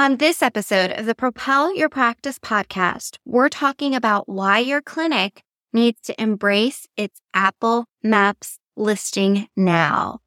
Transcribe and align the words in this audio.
On 0.00 0.16
this 0.16 0.40
episode 0.42 0.92
of 0.92 1.04
the 1.04 1.14
Propel 1.14 1.76
Your 1.76 1.90
Practice 1.90 2.38
podcast, 2.38 3.18
we're 3.26 3.50
talking 3.50 3.94
about 3.94 4.30
why 4.30 4.58
your 4.58 4.80
clinic 4.80 5.42
needs 5.74 6.00
to 6.04 6.18
embrace 6.18 6.86
its 6.96 7.20
Apple 7.34 7.84
Maps 8.02 8.58
listing 8.78 9.48
now. 9.58 10.20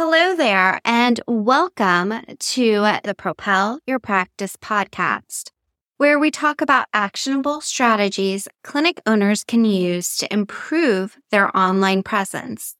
Hello 0.00 0.32
there, 0.36 0.80
and 0.84 1.20
welcome 1.26 2.14
to 2.38 2.82
the 3.02 3.16
Propel 3.18 3.80
Your 3.84 3.98
Practice 3.98 4.54
podcast, 4.54 5.50
where 5.96 6.20
we 6.20 6.30
talk 6.30 6.60
about 6.60 6.86
actionable 6.94 7.60
strategies 7.60 8.46
clinic 8.62 9.00
owners 9.06 9.42
can 9.42 9.64
use 9.64 10.16
to 10.18 10.32
improve 10.32 11.16
their 11.32 11.50
online 11.56 12.04
presence. 12.04 12.76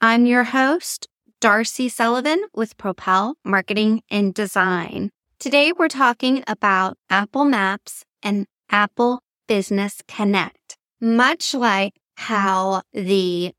I'm 0.00 0.24
your 0.24 0.44
host, 0.44 1.08
Darcy 1.40 1.88
Sullivan 1.88 2.44
with 2.54 2.76
Propel 2.76 3.34
Marketing 3.44 4.02
and 4.08 4.32
Design. 4.32 5.10
Today, 5.40 5.72
we're 5.76 5.88
talking 5.88 6.44
about 6.46 6.96
Apple 7.10 7.44
Maps 7.44 8.04
and 8.22 8.46
Apple 8.70 9.20
Business 9.48 10.00
Connect. 10.06 10.76
Much 11.00 11.54
like 11.54 11.94
how 12.14 12.82
the 12.92 13.52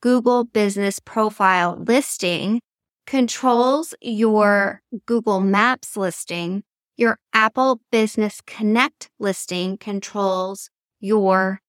Google 0.00 0.44
business 0.44 0.98
profile 1.00 1.76
listing 1.78 2.60
controls 3.06 3.94
your 4.00 4.82
Google 5.06 5.40
Maps 5.40 5.96
listing. 5.96 6.62
Your 6.96 7.18
Apple 7.32 7.80
Business 7.90 8.40
Connect 8.46 9.10
listing 9.18 9.76
controls 9.76 10.70
your 10.98 11.60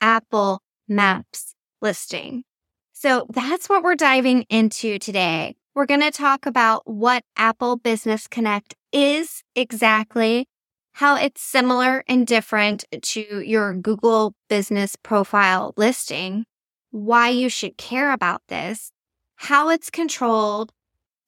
Apple 0.00 0.62
Maps 0.88 1.54
listing. 1.80 2.44
So 2.92 3.26
that's 3.30 3.68
what 3.68 3.82
we're 3.82 3.94
diving 3.94 4.42
into 4.48 4.98
today. 4.98 5.54
We're 5.74 5.86
going 5.86 6.00
to 6.00 6.10
talk 6.10 6.46
about 6.46 6.90
what 6.90 7.22
Apple 7.36 7.76
Business 7.76 8.26
Connect 8.26 8.74
is 8.90 9.44
exactly, 9.54 10.48
how 10.92 11.14
it's 11.16 11.40
similar 11.40 12.02
and 12.08 12.26
different 12.26 12.84
to 13.02 13.42
your 13.46 13.74
Google 13.74 14.34
business 14.48 14.96
profile 14.96 15.74
listing, 15.76 16.44
why 16.90 17.28
you 17.28 17.48
should 17.48 17.76
care 17.76 18.12
about 18.12 18.42
this, 18.48 18.92
how 19.36 19.68
it's 19.68 19.90
controlled, 19.90 20.72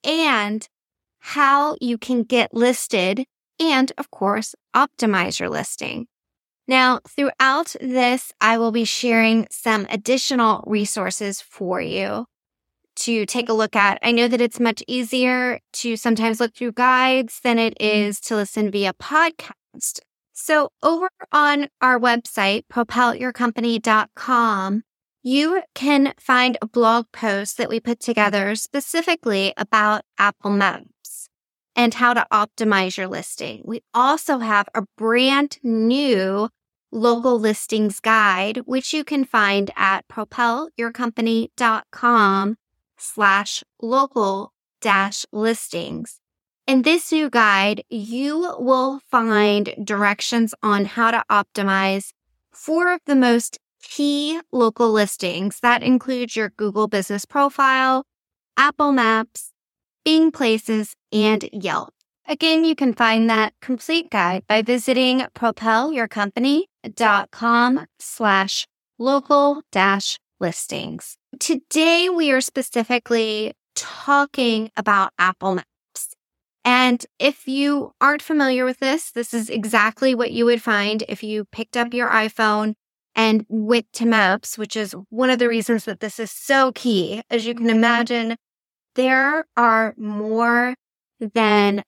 and 0.04 0.68
how 1.20 1.76
you 1.80 1.98
can 1.98 2.22
get 2.22 2.54
listed 2.54 3.24
and, 3.58 3.92
of 3.98 4.10
course, 4.10 4.54
optimize 4.74 5.38
your 5.38 5.50
listing. 5.50 6.06
Now, 6.66 7.00
throughout 7.06 7.74
this, 7.80 8.32
I 8.40 8.58
will 8.58 8.72
be 8.72 8.84
sharing 8.84 9.46
some 9.50 9.86
additional 9.90 10.64
resources 10.66 11.40
for 11.40 11.80
you 11.80 12.26
to 12.96 13.24
take 13.26 13.48
a 13.48 13.54
look 13.54 13.74
at. 13.74 13.98
I 14.02 14.12
know 14.12 14.28
that 14.28 14.40
it's 14.40 14.60
much 14.60 14.84
easier 14.86 15.58
to 15.74 15.96
sometimes 15.96 16.40
look 16.40 16.54
through 16.54 16.72
guides 16.72 17.40
than 17.42 17.58
it 17.58 17.74
is 17.80 18.20
to 18.20 18.36
listen 18.36 18.70
via 18.70 18.92
podcast. 18.94 20.00
So 20.32 20.70
over 20.82 21.10
on 21.32 21.68
our 21.80 21.98
website, 21.98 22.62
propelyourcompany.com, 22.72 24.82
you 25.22 25.62
can 25.74 26.14
find 26.18 26.56
a 26.60 26.66
blog 26.66 27.06
post 27.12 27.56
that 27.58 27.68
we 27.68 27.78
put 27.80 28.00
together 28.00 28.54
specifically 28.54 29.52
about 29.56 30.02
Apple 30.18 30.50
Maps 30.50 31.28
and 31.76 31.94
how 31.94 32.14
to 32.14 32.26
optimize 32.32 32.96
your 32.96 33.08
listing. 33.08 33.62
We 33.64 33.82
also 33.94 34.38
have 34.38 34.68
a 34.74 34.82
brand 34.96 35.58
new 35.62 36.48
local 36.92 37.38
listings 37.38 38.00
guide, 38.00 38.62
which 38.64 38.92
you 38.92 39.04
can 39.04 39.24
find 39.24 39.70
at 39.76 40.08
propelyourcompany.com 40.08 42.56
slash 42.98 43.62
local 43.80 44.52
dash 44.80 45.24
listings. 45.32 46.20
In 46.66 46.82
this 46.82 47.12
new 47.12 47.30
guide, 47.30 47.84
you 47.88 48.54
will 48.58 49.00
find 49.10 49.74
directions 49.82 50.54
on 50.62 50.84
how 50.84 51.10
to 51.10 51.24
optimize 51.30 52.12
four 52.52 52.92
of 52.92 53.00
the 53.06 53.16
most 53.16 53.58
key 53.82 54.40
local 54.52 54.92
listings 54.92 55.58
that 55.60 55.82
include 55.82 56.36
your 56.36 56.50
Google 56.50 56.88
business 56.88 57.24
profile, 57.24 58.04
Apple 58.56 58.92
Maps, 58.92 59.52
Bing 60.04 60.30
Places, 60.30 60.94
and 61.12 61.48
Yelp. 61.52 61.92
Again, 62.26 62.64
you 62.64 62.76
can 62.76 62.94
find 62.94 63.28
that 63.28 63.52
complete 63.60 64.08
guide 64.10 64.44
by 64.46 64.62
visiting 64.62 65.26
propelyourcompany.com 65.34 67.86
slash 67.98 68.68
local 68.98 69.62
dash 69.72 70.18
listings. 70.38 71.16
Today, 71.38 72.08
we 72.08 72.30
are 72.30 72.40
specifically 72.40 73.52
talking 73.74 74.70
about 74.76 75.12
Apple 75.18 75.56
Maps. 75.56 75.66
And 76.64 77.04
if 77.18 77.48
you 77.48 77.92
aren't 78.00 78.22
familiar 78.22 78.64
with 78.64 78.78
this, 78.78 79.10
this 79.10 79.34
is 79.34 79.50
exactly 79.50 80.14
what 80.14 80.30
you 80.30 80.44
would 80.44 80.62
find 80.62 81.02
if 81.08 81.20
you 81.22 81.46
picked 81.46 81.76
up 81.76 81.94
your 81.94 82.10
iPhone 82.10 82.74
and 83.14 83.44
went 83.48 83.92
to 83.94 84.06
maps, 84.06 84.56
which 84.56 84.76
is 84.76 84.94
one 85.10 85.30
of 85.30 85.38
the 85.38 85.48
reasons 85.48 85.84
that 85.84 86.00
this 86.00 86.18
is 86.18 86.30
so 86.30 86.72
key. 86.72 87.22
As 87.30 87.46
you 87.46 87.54
can 87.54 87.66
mm-hmm. 87.66 87.76
imagine, 87.76 88.36
there 88.94 89.44
are 89.56 89.94
more 89.96 90.74
than 91.20 91.82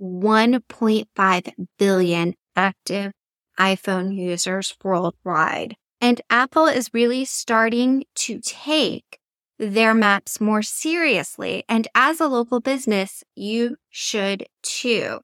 1.5 0.00 1.52
billion 1.78 2.34
active 2.56 3.12
iPhone 3.58 4.16
users 4.16 4.74
worldwide. 4.82 5.76
And 6.00 6.20
Apple 6.28 6.66
is 6.66 6.90
really 6.92 7.24
starting 7.24 8.04
to 8.16 8.40
take 8.40 9.20
their 9.58 9.94
maps 9.94 10.40
more 10.40 10.62
seriously. 10.62 11.64
And 11.68 11.86
as 11.94 12.20
a 12.20 12.26
local 12.26 12.60
business, 12.60 13.22
you 13.36 13.76
should 13.88 14.46
too. 14.62 15.20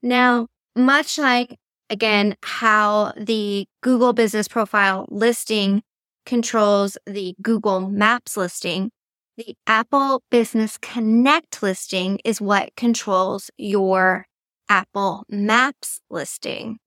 Now, 0.00 0.46
much 0.76 1.18
like 1.18 1.58
again, 1.90 2.36
how 2.42 3.12
the 3.16 3.66
Google 3.82 4.12
business 4.12 4.48
profile 4.48 5.06
listing 5.10 5.82
controls 6.26 6.96
the 7.06 7.34
Google 7.42 7.80
Maps 7.80 8.36
listing. 8.36 8.90
The 9.36 9.56
Apple 9.66 10.22
Business 10.30 10.78
Connect 10.78 11.62
listing 11.62 12.20
is 12.24 12.40
what 12.40 12.74
controls 12.76 13.50
your 13.58 14.26
Apple 14.68 15.24
Maps 15.28 16.00
listing. 16.08 16.78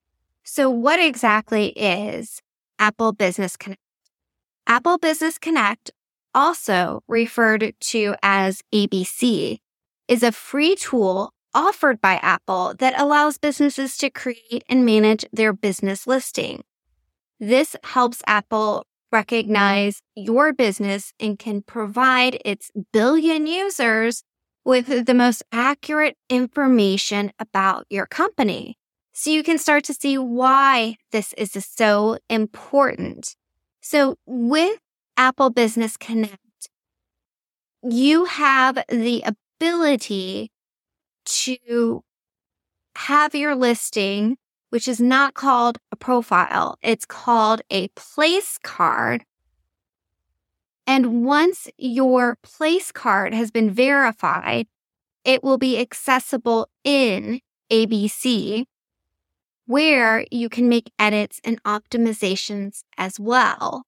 So 0.44 0.70
what 0.70 1.00
exactly 1.00 1.68
is 1.70 2.42
Apple 2.80 3.12
Business 3.12 3.58
Connect? 3.58 3.82
Apple 4.66 4.98
Business 4.98 5.38
Connect, 5.38 5.92
also 6.34 7.02
referred 7.08 7.74
to 7.80 8.16
as 8.24 8.62
ABC, 8.74 9.60
is 10.08 10.24
a 10.24 10.32
free 10.32 10.76
tool 10.76 11.34
offered 11.58 12.00
by 12.00 12.20
Apple 12.22 12.76
that 12.78 12.94
allows 13.02 13.40
businesses 13.40 13.98
to 13.98 14.12
create 14.12 14.64
and 14.70 14.86
manage 14.86 15.26
their 15.34 15.52
business 15.52 16.06
listing. 16.06 16.64
This 17.40 17.76
helps 17.84 18.22
Apple 18.28 18.86
recognize 19.12 20.04
your 20.16 20.54
business 20.54 21.14
and 21.20 21.40
can 21.40 21.64
provide 21.64 22.40
its 22.46 22.70
billion 22.94 23.48
users 23.48 24.24
with 24.64 25.06
the 25.08 25.14
most 25.16 25.42
accurate 25.52 26.16
information 26.30 27.32
about 27.40 27.88
your 27.90 28.06
company. 28.06 28.78
So 29.14 29.32
you 29.32 29.42
can 29.42 29.58
start 29.58 29.84
to 29.86 29.96
see 29.96 30.16
why 30.16 30.98
this 31.12 31.34
is 31.34 31.54
so 31.54 32.20
important. 32.30 33.36
So 33.82 34.18
with 34.28 34.78
Apple 35.16 35.50
Business 35.50 35.98
Connect, 35.98 36.70
you 37.82 38.26
have 38.26 38.84
the 38.90 39.24
ability 39.26 40.52
to 41.28 42.04
have 42.96 43.36
your 43.36 43.56
listing, 43.56 44.38
which 44.70 44.88
is 44.88 45.00
not 45.00 45.34
called 45.34 45.78
a 45.92 45.96
profile, 45.96 46.78
it's 46.82 47.06
called 47.06 47.62
a 47.70 47.88
place 47.90 48.58
card. 48.64 49.24
And 50.86 51.26
once 51.26 51.68
your 51.78 52.38
place 52.42 52.92
card 52.92 53.34
has 53.34 53.52
been 53.52 53.70
verified, 53.70 54.68
it 55.24 55.44
will 55.44 55.58
be 55.58 55.78
accessible 55.78 56.70
in 56.84 57.42
ABC 57.72 58.66
where 59.66 60.26
you 60.32 60.48
can 60.48 60.70
make 60.70 60.92
edits 60.98 61.42
and 61.44 61.62
optimizations 61.64 62.84
as 62.98 63.20
well. 63.20 63.84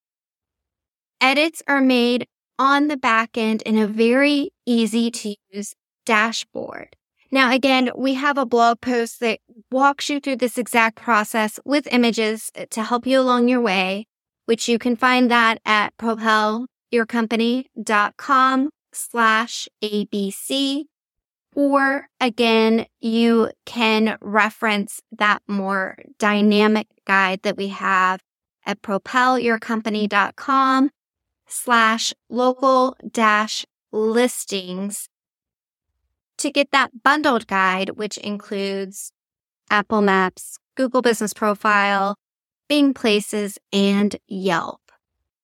Edits 1.20 1.62
are 1.66 1.80
made 1.80 2.28
on 2.58 2.88
the 2.88 2.96
back 2.96 3.38
end 3.38 3.62
in 3.62 3.78
a 3.78 3.86
very 3.86 4.50
easy 4.66 5.10
to 5.10 5.34
use 5.50 5.74
dashboard. 6.04 6.96
Now, 7.32 7.52
again, 7.52 7.90
we 7.96 8.14
have 8.14 8.38
a 8.38 8.46
blog 8.46 8.80
post 8.80 9.20
that 9.20 9.38
walks 9.70 10.10
you 10.10 10.18
through 10.18 10.34
this 10.36 10.58
exact 10.58 10.96
process 10.96 11.60
with 11.64 11.86
images 11.92 12.50
uh, 12.58 12.64
to 12.70 12.82
help 12.82 13.06
you 13.06 13.20
along 13.20 13.46
your 13.48 13.60
way, 13.60 14.08
which 14.46 14.68
you 14.68 14.80
can 14.80 14.96
find 14.96 15.30
that 15.30 15.60
at 15.64 15.96
propelyourcompany.com 15.96 18.70
slash 18.92 19.68
ABC. 19.82 20.84
Or 21.54 22.08
again, 22.20 22.86
you 23.00 23.52
can 23.64 24.18
reference 24.20 25.00
that 25.16 25.40
more 25.46 25.98
dynamic 26.18 26.88
guide 27.06 27.42
that 27.42 27.56
we 27.56 27.68
have 27.68 28.20
at 28.66 28.82
propelyourcompany.com 28.82 30.90
slash 31.46 32.12
local 32.28 32.96
dash 33.08 33.64
listings 33.92 35.08
to 36.40 36.50
get 36.50 36.70
that 36.72 37.02
bundled 37.02 37.46
guide, 37.46 37.90
which 37.90 38.18
includes 38.18 39.12
Apple 39.70 40.02
Maps, 40.02 40.58
Google 40.76 41.02
Business 41.02 41.32
Profile, 41.32 42.16
Bing 42.68 42.94
Places, 42.94 43.58
and 43.72 44.16
Yelp. 44.26 44.80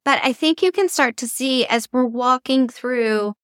But 0.04 0.20
I 0.22 0.32
think 0.32 0.62
you 0.62 0.72
can 0.72 0.88
start 0.88 1.16
to 1.18 1.28
see 1.28 1.66
as 1.66 1.88
we're 1.92 2.04
walking 2.04 2.68
through 2.68 3.34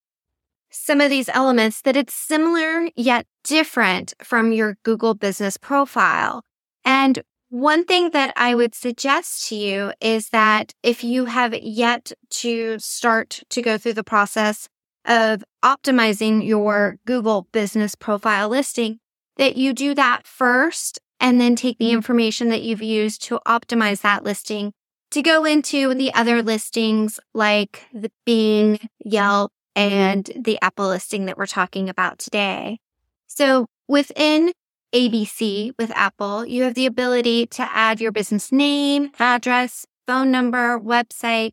some 0.71 1.01
of 1.01 1.11
these 1.11 1.29
elements 1.29 1.83
that 1.83 1.97
it's 1.97 2.15
similar 2.15 2.89
yet 2.97 3.27
different 3.45 4.15
from 4.23 4.53
your 4.53 4.77
Google 4.85 5.15
business 5.15 5.57
profile. 5.57 6.43
And 6.85 7.23
one 7.51 7.85
thing 7.85 8.11
that 8.11 8.33
I 8.37 8.55
would 8.55 8.75
suggest 8.75 9.49
to 9.49 9.57
you 9.57 9.93
is 10.01 10.31
that 10.31 10.73
if 10.83 11.05
you 11.05 11.27
have 11.27 11.55
yet 11.55 12.13
to 12.31 12.79
start 12.79 13.43
to 13.51 13.61
go 13.61 13.77
through 13.77 13.93
the 13.93 14.05
process 14.05 14.69
of 15.05 15.45
optimizing 15.65 16.47
your 16.47 16.99
Google 17.07 17.49
business 17.53 17.95
profile 17.95 18.49
listing, 18.49 18.99
that 19.37 19.57
you 19.57 19.73
do 19.73 19.95
that 19.95 20.27
first 20.27 21.01
and 21.21 21.41
then 21.41 21.57
take 21.57 21.79
the 21.79 21.87
mm-hmm. 21.87 21.97
information 21.97 22.49
that 22.49 22.63
you've 22.63 22.83
used 22.83 23.23
to 23.23 23.41
optimize 23.47 24.03
that 24.03 24.25
listing 24.25 24.73
to 25.11 25.23
go 25.23 25.45
into 25.45 25.95
the 25.95 26.13
other 26.15 26.43
listings 26.43 27.21
like 27.35 27.87
the 27.93 28.11
Bing, 28.25 28.89
Yelp, 29.05 29.53
and 29.77 30.31
the 30.37 30.59
Apple 30.63 30.89
listing 30.89 31.27
that 31.27 31.37
we're 31.37 31.47
talking 31.47 31.89
about 31.89 32.19
today. 32.19 32.79
So 33.27 33.67
within 33.89 34.53
ABC 34.95 35.73
with 35.79 35.91
Apple, 35.93 36.47
you 36.47 36.65
have 36.65 36.75
the 36.75 36.87
ability 36.87 37.47
to 37.47 37.63
add 37.63 38.01
your 38.01 38.13
business 38.13 38.53
name, 38.53 39.11
address, 39.19 39.87
phone 40.07 40.31
number, 40.31 40.79
website, 40.79 41.53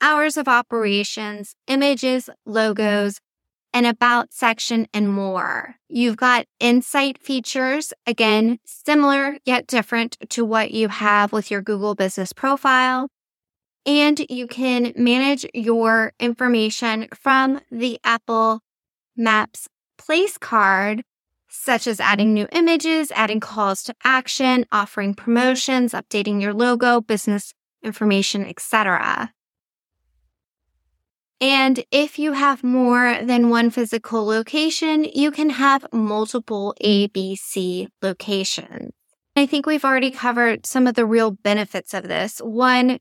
hours 0.00 0.36
of 0.36 0.48
operations, 0.48 1.54
images, 1.66 2.28
logos, 2.46 3.20
an 3.72 3.84
about 3.84 4.32
section, 4.32 4.86
and 4.92 5.12
more. 5.12 5.76
You've 5.88 6.16
got 6.16 6.46
insight 6.58 7.18
features, 7.18 7.92
again, 8.06 8.58
similar 8.64 9.38
yet 9.44 9.66
different 9.66 10.16
to 10.30 10.44
what 10.44 10.72
you 10.72 10.88
have 10.88 11.32
with 11.32 11.50
your 11.50 11.62
Google 11.62 11.94
business 11.94 12.32
profile 12.32 13.08
and 13.86 14.20
you 14.28 14.46
can 14.46 14.92
manage 14.96 15.46
your 15.54 16.12
information 16.20 17.08
from 17.14 17.60
the 17.70 17.98
Apple 18.04 18.60
Maps 19.16 19.68
place 19.98 20.38
card, 20.38 21.02
such 21.48 21.86
as 21.86 22.00
adding 22.00 22.32
new 22.32 22.46
images, 22.52 23.10
adding 23.14 23.40
calls 23.40 23.82
to 23.84 23.94
action, 24.04 24.66
offering 24.70 25.14
promotions, 25.14 25.92
updating 25.92 26.40
your 26.40 26.54
logo, 26.54 27.00
business 27.00 27.52
information, 27.82 28.46
etc. 28.46 29.32
And 31.40 31.84
if 31.90 32.18
you 32.18 32.32
have 32.32 32.62
more 32.62 33.18
than 33.22 33.48
one 33.48 33.70
physical 33.70 34.26
location, 34.26 35.04
you 35.04 35.30
can 35.30 35.50
have 35.50 35.86
multiple 35.90 36.74
ABC 36.84 37.88
locations. 38.02 38.92
I 39.34 39.46
think 39.46 39.64
we've 39.64 39.84
already 39.84 40.10
covered 40.10 40.66
some 40.66 40.86
of 40.86 40.96
the 40.96 41.06
real 41.06 41.30
benefits 41.30 41.94
of 41.94 42.08
this. 42.08 42.40
One, 42.40 42.98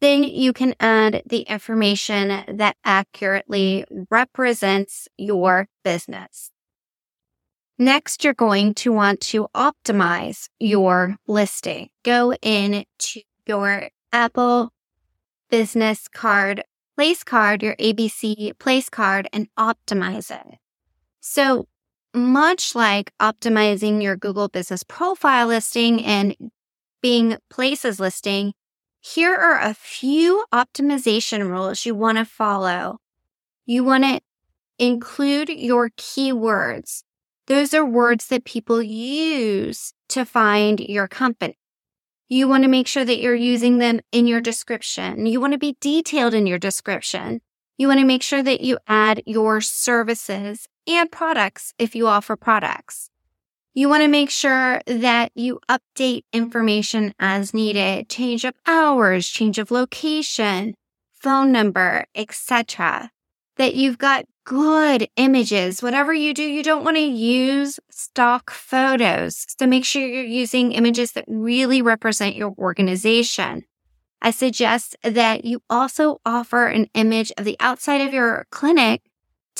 then 0.00 0.22
you 0.22 0.52
can 0.52 0.76
add 0.78 1.24
the 1.26 1.40
information 1.40 2.44
that 2.46 2.76
accurately 2.84 3.84
represents 4.12 5.08
your 5.18 5.66
business. 5.82 6.52
Next, 7.80 8.22
you're 8.22 8.32
going 8.32 8.74
to 8.74 8.92
want 8.92 9.20
to 9.22 9.48
optimize 9.56 10.48
your 10.60 11.16
listing. 11.26 11.88
Go 12.04 12.34
in 12.34 12.84
to 12.98 13.22
your 13.46 13.88
Apple 14.12 14.72
business 15.50 16.06
card, 16.06 16.62
place 16.94 17.24
card, 17.24 17.64
your 17.64 17.74
ABC 17.74 18.56
place 18.60 18.88
card 18.88 19.26
and 19.32 19.48
optimize 19.58 20.30
it. 20.30 20.58
So 21.18 21.66
much 22.14 22.74
like 22.74 23.12
optimizing 23.20 24.02
your 24.02 24.16
Google 24.16 24.48
business 24.48 24.82
profile 24.82 25.48
listing 25.48 26.04
and 26.04 26.36
Bing 27.02 27.38
places 27.48 27.98
listing, 27.98 28.52
here 29.00 29.34
are 29.34 29.58
a 29.58 29.72
few 29.72 30.44
optimization 30.52 31.48
rules 31.48 31.86
you 31.86 31.94
want 31.94 32.18
to 32.18 32.26
follow. 32.26 32.98
You 33.64 33.84
want 33.84 34.04
to 34.04 34.20
include 34.78 35.48
your 35.48 35.88
keywords. 35.90 37.02
Those 37.46 37.72
are 37.72 37.86
words 37.86 38.26
that 38.28 38.44
people 38.44 38.82
use 38.82 39.94
to 40.10 40.26
find 40.26 40.78
your 40.78 41.08
company. 41.08 41.56
You 42.28 42.46
want 42.46 42.64
to 42.64 42.68
make 42.68 42.86
sure 42.86 43.04
that 43.04 43.18
you're 43.18 43.34
using 43.34 43.78
them 43.78 44.00
in 44.12 44.26
your 44.26 44.42
description. 44.42 45.24
You 45.24 45.40
want 45.40 45.54
to 45.54 45.58
be 45.58 45.76
detailed 45.80 46.34
in 46.34 46.46
your 46.46 46.58
description. 46.58 47.40
You 47.78 47.88
want 47.88 48.00
to 48.00 48.06
make 48.06 48.22
sure 48.22 48.42
that 48.42 48.60
you 48.60 48.78
add 48.86 49.22
your 49.24 49.62
services 49.62 50.68
and 50.86 51.10
products 51.10 51.74
if 51.78 51.94
you 51.94 52.06
offer 52.06 52.36
products. 52.36 53.10
You 53.72 53.88
want 53.88 54.02
to 54.02 54.08
make 54.08 54.30
sure 54.30 54.80
that 54.86 55.30
you 55.34 55.60
update 55.68 56.24
information 56.32 57.14
as 57.20 57.54
needed, 57.54 58.08
change 58.08 58.44
of 58.44 58.54
hours, 58.66 59.28
change 59.28 59.58
of 59.58 59.70
location, 59.70 60.74
phone 61.12 61.52
number, 61.52 62.06
etc. 62.14 63.10
That 63.56 63.74
you've 63.74 63.98
got 63.98 64.24
good 64.44 65.08
images. 65.16 65.82
Whatever 65.82 66.12
you 66.12 66.34
do, 66.34 66.42
you 66.42 66.64
don't 66.64 66.84
want 66.84 66.96
to 66.96 67.02
use 67.02 67.78
stock 67.90 68.50
photos. 68.50 69.46
So 69.56 69.66
make 69.66 69.84
sure 69.84 70.04
you're 70.04 70.24
using 70.24 70.72
images 70.72 71.12
that 71.12 71.24
really 71.28 71.80
represent 71.80 72.34
your 72.34 72.52
organization. 72.58 73.64
I 74.20 74.32
suggest 74.32 74.96
that 75.02 75.44
you 75.44 75.62
also 75.70 76.20
offer 76.26 76.66
an 76.66 76.88
image 76.94 77.32
of 77.38 77.44
the 77.44 77.56
outside 77.60 78.00
of 78.00 78.12
your 78.12 78.46
clinic 78.50 79.02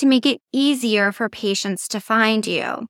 to 0.00 0.06
make 0.06 0.26
it 0.26 0.40
easier 0.52 1.12
for 1.12 1.28
patients 1.28 1.86
to 1.88 2.00
find 2.00 2.46
you. 2.46 2.86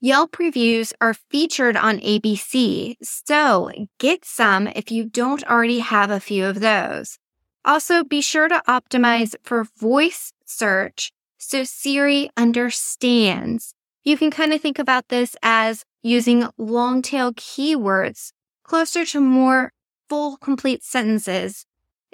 Yelp 0.00 0.38
reviews 0.38 0.92
are 1.00 1.14
featured 1.14 1.76
on 1.76 1.98
ABC, 1.98 2.96
so 3.02 3.70
get 3.98 4.24
some 4.24 4.68
if 4.68 4.90
you 4.90 5.06
don't 5.06 5.42
already 5.44 5.80
have 5.80 6.10
a 6.10 6.20
few 6.20 6.44
of 6.44 6.60
those. 6.60 7.18
Also, 7.64 8.04
be 8.04 8.20
sure 8.20 8.46
to 8.48 8.62
optimize 8.68 9.34
for 9.42 9.66
voice 9.78 10.32
search 10.44 11.12
so 11.38 11.64
Siri 11.64 12.30
understands. 12.36 13.74
You 14.04 14.16
can 14.16 14.30
kind 14.30 14.52
of 14.52 14.60
think 14.60 14.78
about 14.78 15.08
this 15.08 15.34
as 15.42 15.84
using 16.02 16.46
long 16.58 17.02
tail 17.02 17.32
keywords 17.32 18.32
closer 18.62 19.04
to 19.06 19.20
more 19.20 19.72
full, 20.08 20.36
complete 20.36 20.84
sentences 20.84 21.66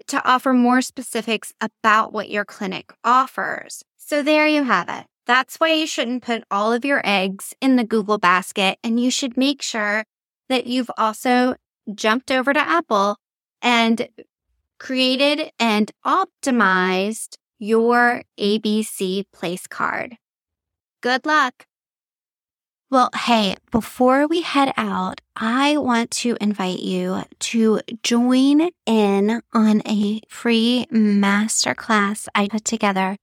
to 0.08 0.24
offer 0.28 0.52
more 0.52 0.82
specifics 0.82 1.52
about 1.60 2.12
what 2.12 2.30
your 2.30 2.44
clinic 2.44 2.92
offers. 3.04 3.82
So 3.96 4.22
there 4.22 4.46
you 4.46 4.64
have 4.64 4.88
it. 4.88 5.06
That's 5.26 5.56
why 5.56 5.72
you 5.72 5.86
shouldn't 5.86 6.24
put 6.24 6.44
all 6.50 6.72
of 6.72 6.84
your 6.84 7.00
eggs 7.04 7.54
in 7.60 7.76
the 7.76 7.84
Google 7.84 8.18
basket 8.18 8.78
and 8.82 8.98
you 8.98 9.10
should 9.10 9.36
make 9.36 9.62
sure 9.62 10.04
that 10.48 10.66
you've 10.66 10.90
also 10.98 11.54
jumped 11.94 12.30
over 12.30 12.52
to 12.52 12.60
Apple 12.60 13.16
and 13.60 14.08
created 14.78 15.52
and 15.58 15.90
optimized 16.04 17.36
your 17.58 18.22
ABC 18.38 19.24
place 19.32 19.66
card. 19.68 20.16
Good 21.00 21.24
luck. 21.24 21.66
Well, 22.92 23.08
hey, 23.16 23.56
before 23.70 24.26
we 24.26 24.42
head 24.42 24.74
out, 24.76 25.22
I 25.34 25.78
want 25.78 26.10
to 26.10 26.36
invite 26.42 26.80
you 26.80 27.22
to 27.38 27.80
join 28.02 28.68
in 28.84 29.40
on 29.54 29.80
a 29.88 30.20
free 30.28 30.86
masterclass 30.92 32.28
I 32.34 32.48
put 32.48 32.66
together 32.66 33.16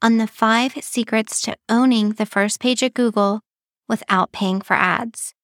on 0.00 0.18
the 0.18 0.28
five 0.28 0.74
secrets 0.80 1.40
to 1.40 1.56
owning 1.68 2.12
the 2.12 2.24
first 2.24 2.60
page 2.60 2.84
of 2.84 2.94
Google 2.94 3.40
without 3.88 4.30
paying 4.30 4.60
for 4.60 4.74
ads. 4.74 5.34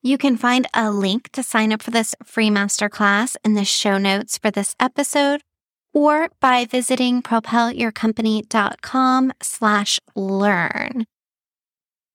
You 0.00 0.16
can 0.16 0.36
find 0.36 0.68
a 0.72 0.92
link 0.92 1.32
to 1.32 1.42
sign 1.42 1.72
up 1.72 1.82
for 1.82 1.90
this 1.90 2.14
free 2.22 2.50
masterclass 2.50 3.34
in 3.44 3.54
the 3.54 3.64
show 3.64 3.98
notes 3.98 4.38
for 4.38 4.52
this 4.52 4.76
episode 4.78 5.40
or 5.92 6.28
by 6.38 6.64
visiting 6.64 7.20
propelyourcompany.com 7.20 9.32
slash 9.42 9.98
learn. 10.14 11.06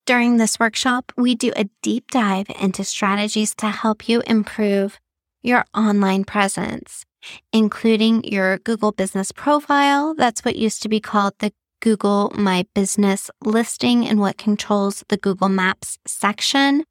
During 0.04 0.36
this 0.36 0.58
workshop, 0.58 1.12
we 1.16 1.36
do 1.36 1.52
a 1.54 1.68
deep 1.80 2.10
dive 2.10 2.46
into 2.60 2.82
strategies 2.82 3.54
to 3.56 3.66
help 3.66 4.08
you 4.08 4.20
improve 4.26 4.98
your 5.42 5.64
online 5.74 6.24
presence, 6.24 7.04
including 7.52 8.24
your 8.24 8.58
Google 8.58 8.90
business 8.90 9.30
profile. 9.30 10.14
That's 10.16 10.44
what 10.44 10.56
used 10.56 10.82
to 10.82 10.88
be 10.88 10.98
called 10.98 11.34
the 11.38 11.52
Google 11.80 12.32
My 12.34 12.66
Business 12.74 13.30
listing 13.44 14.04
and 14.04 14.18
what 14.18 14.38
controls 14.38 15.04
the 15.08 15.16
Google 15.16 15.48
Maps 15.48 15.98
section, 16.04 16.84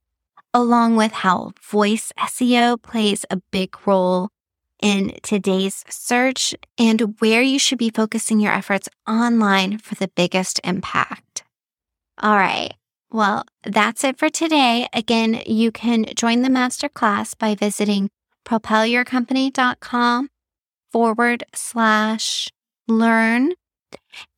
along 0.53 0.95
with 0.95 1.11
how 1.11 1.51
voice 1.61 2.13
SEO 2.17 2.81
plays 2.81 3.25
a 3.29 3.41
big 3.51 3.75
role 3.85 4.29
in 4.81 5.17
today's 5.21 5.83
search 5.89 6.55
and 6.77 7.15
where 7.19 7.41
you 7.41 7.59
should 7.59 7.77
be 7.77 7.89
focusing 7.89 8.39
your 8.39 8.53
efforts 8.53 8.87
online 9.05 9.79
for 9.79 9.95
the 9.95 10.07
biggest 10.07 10.61
impact. 10.63 11.43
All 12.17 12.37
right. 12.37 12.73
Well, 13.11 13.43
that's 13.63 14.05
it 14.05 14.17
for 14.17 14.29
today. 14.29 14.87
Again, 14.93 15.41
you 15.45 15.71
can 15.71 16.05
join 16.15 16.43
the 16.43 16.49
masterclass 16.49 17.37
by 17.37 17.55
visiting 17.55 18.09
propelyourcompany.com 18.45 20.29
forward 20.91 21.43
slash 21.53 22.49
learn. 22.87 23.51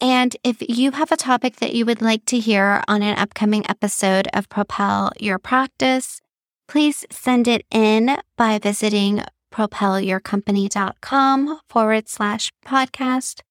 And 0.01 0.35
if 0.43 0.57
you 0.67 0.89
have 0.91 1.11
a 1.11 1.17
topic 1.17 1.57
that 1.57 1.75
you 1.75 1.85
would 1.85 2.01
like 2.01 2.25
to 2.25 2.39
hear 2.39 2.83
on 2.87 3.03
an 3.03 3.17
upcoming 3.17 3.69
episode 3.69 4.27
of 4.33 4.49
Propel 4.49 5.11
Your 5.19 5.37
Practice, 5.37 6.19
please 6.67 7.05
send 7.11 7.47
it 7.47 7.63
in 7.69 8.17
by 8.37 8.57
visiting 8.57 9.21
propelyourcompany.com 9.53 11.59
forward 11.69 12.09
slash 12.09 12.51
podcast 12.65 13.41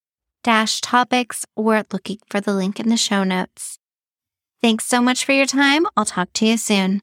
dash 0.43 0.81
topics 0.81 1.47
or 1.55 1.85
looking 1.93 2.19
for 2.29 2.41
the 2.41 2.53
link 2.53 2.81
in 2.81 2.89
the 2.89 2.97
show 2.97 3.23
notes. 3.23 3.79
Thanks 4.63 4.87
so 4.87 5.03
much 5.03 5.25
for 5.25 5.33
your 5.33 5.47
time. 5.47 5.87
I'll 5.97 6.05
talk 6.05 6.33
to 6.35 6.47
you 6.47 6.57
soon. 6.57 7.01